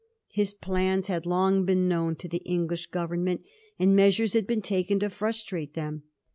[0.31, 3.45] His plans had long been known to the English Government,
[3.77, 6.01] and measures had been taken to frus trate them.